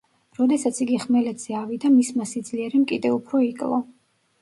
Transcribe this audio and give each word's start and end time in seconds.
როდესაც 0.37 0.79
იგი 0.85 0.97
ხმელეთზე 1.03 1.55
ავიდა, 1.61 1.93
მისმა 1.99 2.29
სიძლიერემ 2.33 2.91
კიდევ 2.93 3.23
უფრო 3.23 3.47
იკლო. 3.55 3.83